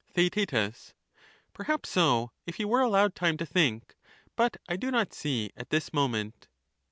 Theaet, 0.15 0.55
Perhaps 1.53 1.89
so, 1.91 2.31
if 2.47 2.55
he 2.55 2.65
were 2.65 2.81
allowed 2.81 3.13
time 3.13 3.37
to 3.37 3.45
think; 3.45 3.95
but 4.35 4.57
I 4.67 4.75
do 4.75 4.89
not 4.89 5.13
see 5.13 5.51
at 5.55 5.69
this 5.69 5.93
moment. 5.93 6.47